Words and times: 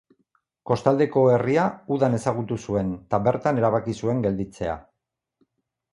Kostaldeko 0.69 1.25
herria 1.33 1.65
udan 1.97 2.17
ezagutu 2.19 2.59
zuen 2.69 2.89
eta 2.97 3.21
bertan 3.29 3.61
erabaki 3.63 3.99
zuen 4.03 4.25
gelditzea. 4.29 4.79